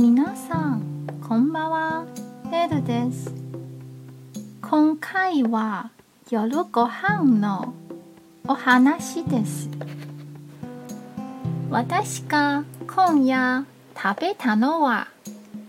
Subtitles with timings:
[0.00, 2.06] 皆さんこんばんは。
[2.50, 3.34] エルです。
[4.62, 5.90] 今回は
[6.30, 7.74] 夜ご飯の
[8.48, 9.68] お話です。
[11.68, 15.08] 私が今夜食べたのは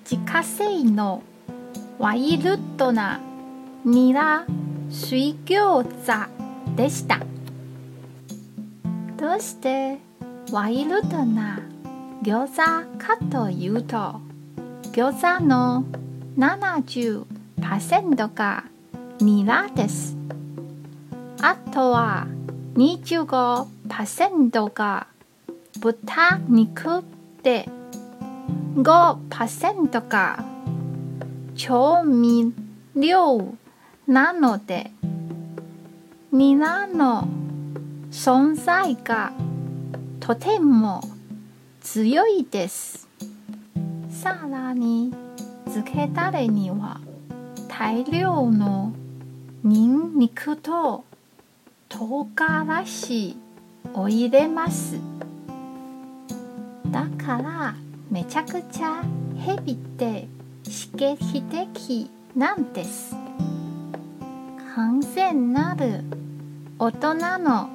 [0.10, 1.22] 自家製の
[2.00, 3.20] ワイルドな
[3.84, 4.46] ニラ
[4.90, 7.20] 水餃子でした。
[9.18, 10.00] どうして
[10.54, 11.60] ワイルドな
[12.24, 12.58] 餃子
[13.00, 14.22] かというと
[14.92, 15.86] 餃子の
[16.38, 18.64] 70%が
[19.20, 20.16] ニラです。
[21.42, 22.28] あとは
[22.76, 25.08] 25%が
[25.80, 27.04] 豚肉
[27.42, 27.68] で
[28.76, 30.46] 5%が
[31.56, 32.54] 調味
[32.96, 33.56] 料
[34.06, 34.92] なので
[36.32, 37.28] ニラの
[38.12, 39.34] 存在が
[40.20, 41.02] とても
[41.82, 43.08] 強いです。
[44.10, 45.12] さらに
[45.66, 47.02] 漬けだれには
[47.68, 48.94] 大量の
[49.64, 51.04] ニンニクと
[51.90, 53.36] 唐辛子
[53.96, 55.00] を入れます。
[56.92, 57.76] だから
[58.12, 59.04] めちゃくちゃ
[59.40, 60.28] ヘビって
[60.64, 63.16] 刺激的なんです。
[64.76, 66.04] 完全なる
[66.78, 67.70] 大人の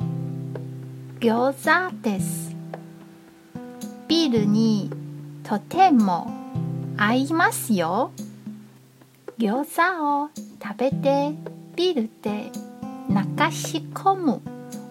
[1.18, 2.45] 餃子です。
[4.26, 4.90] ビールに
[5.44, 6.28] とても
[6.96, 8.10] 合いますよ。
[9.38, 11.32] 餃子を食べて
[11.76, 12.50] ビールで
[13.08, 14.42] 流し込む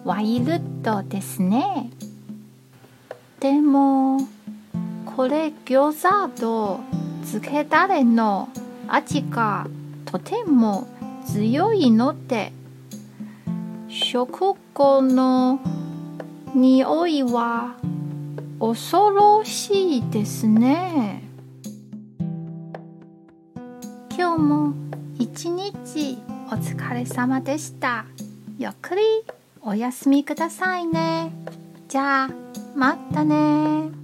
[0.04, 1.90] ワイルドですね。
[3.38, 4.20] でも
[5.04, 6.80] これ餃子と
[7.26, 8.48] 漬けだれの
[8.88, 9.66] 味が
[10.06, 10.86] とても
[11.26, 12.52] 強いので
[13.90, 15.60] 食後の
[16.54, 17.76] 匂いは
[18.58, 21.22] 恐ろしいですね。
[24.16, 24.74] 今日も
[25.18, 28.06] 一日お疲れ様でした。
[28.58, 29.02] ゆっくり
[29.60, 31.32] お休みくださいね。
[31.88, 32.30] じゃあ
[32.74, 33.95] またね。